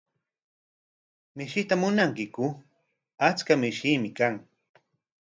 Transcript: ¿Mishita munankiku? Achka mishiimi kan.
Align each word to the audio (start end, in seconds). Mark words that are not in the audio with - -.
¿Mishita 1.35 1.73
munankiku? 1.81 2.45
Achka 3.27 3.53
mishiimi 3.61 4.09
kan. 4.17 4.35